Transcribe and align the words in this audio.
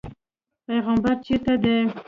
پیغمبر 0.65 1.13
چېرته 1.25 1.53
دی. 1.63 1.75